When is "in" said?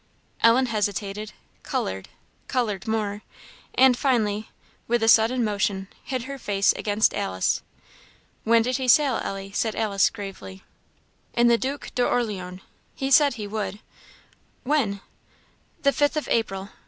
11.35-11.49